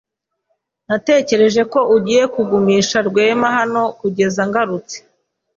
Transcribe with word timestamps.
Natekereje 0.87 1.61
ko 1.71 1.79
ugiye 1.95 2.23
kugumisha 2.33 2.97
Rwema 3.07 3.47
hano 3.57 3.81
kugeza 3.99 4.41
ngarutse. 4.49 4.97